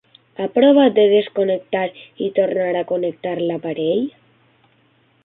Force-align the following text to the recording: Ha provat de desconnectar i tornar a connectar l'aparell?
Ha 0.35 0.45
provat 0.53 0.93
de 0.99 1.03
desconnectar 1.11 1.83
i 2.29 2.29
tornar 2.39 2.71
a 2.79 2.83
connectar 2.93 3.35
l'aparell? 3.43 4.03